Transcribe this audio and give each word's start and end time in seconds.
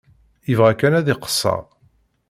Yebɣa 0.49 0.73
kan 0.79 0.97
ad 0.99 1.07
iqeṣṣer. 1.13 1.63